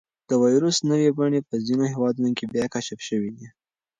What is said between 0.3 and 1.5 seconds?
وېروس نوې بڼې